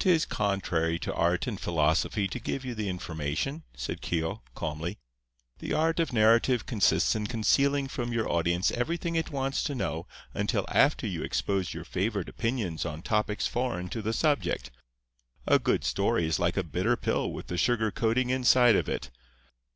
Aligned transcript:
"'Tis 0.00 0.24
contrary 0.26 0.98
to 0.98 1.14
art 1.14 1.46
and 1.46 1.60
philosophy 1.60 2.26
to 2.26 2.40
give 2.40 2.64
you 2.64 2.74
the 2.74 2.88
information," 2.88 3.62
said 3.76 4.00
Keogh, 4.00 4.42
calmly. 4.56 4.98
"The 5.60 5.72
art 5.72 6.00
of 6.00 6.12
narrative 6.12 6.66
consists 6.66 7.14
in 7.14 7.28
concealing 7.28 7.86
from 7.86 8.12
your 8.12 8.28
audience 8.28 8.72
everything 8.72 9.14
it 9.14 9.30
wants 9.30 9.62
to 9.62 9.76
know 9.76 10.08
until 10.34 10.64
after 10.68 11.06
you 11.06 11.22
expose 11.22 11.72
your 11.72 11.84
favourite 11.84 12.28
opinions 12.28 12.84
on 12.84 13.00
topics 13.00 13.46
foreign 13.46 13.88
to 13.90 14.02
the 14.02 14.12
subject. 14.12 14.72
A 15.46 15.60
good 15.60 15.84
story 15.84 16.26
is 16.26 16.40
like 16.40 16.56
a 16.56 16.64
bitter 16.64 16.96
pill 16.96 17.30
with 17.30 17.46
the 17.46 17.56
sugar 17.56 17.92
coating 17.92 18.30
inside 18.30 18.74
of 18.74 18.88
it. 18.88 19.08